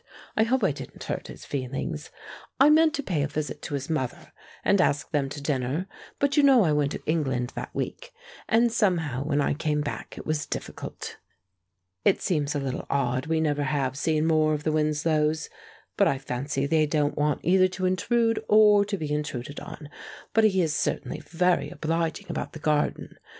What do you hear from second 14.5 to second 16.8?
of the Winslows, but I fancy